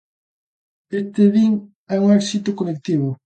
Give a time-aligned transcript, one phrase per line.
[0.99, 1.51] Este din
[1.95, 3.09] é un éxito colectivo.